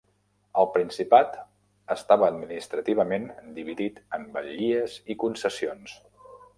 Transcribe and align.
El 0.61 0.67
principat 0.77 1.35
estava 1.97 2.31
administrativament 2.35 3.29
dividit 3.61 4.03
en 4.19 4.27
batllies 4.39 5.01
i 5.17 5.23
concessions. 5.27 5.99